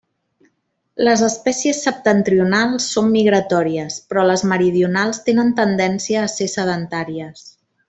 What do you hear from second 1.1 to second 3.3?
espècies septentrionals són